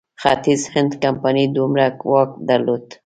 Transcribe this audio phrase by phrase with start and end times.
[0.21, 2.85] ختیځ هند کمپنۍ دومره واک درلود.